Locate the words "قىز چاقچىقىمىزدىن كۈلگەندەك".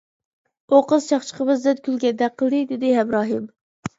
0.91-2.35